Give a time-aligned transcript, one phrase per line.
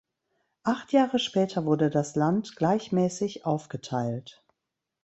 [0.63, 4.43] Acht Jahre später wurde das Land gleichmäßig aufgeteilt.